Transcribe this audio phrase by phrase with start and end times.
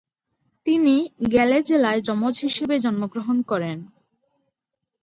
[0.65, 0.95] তিনি
[1.29, 3.77] গ্যালে জেলায় যমজ হিসেবে জন্মগ্রহণ করেন।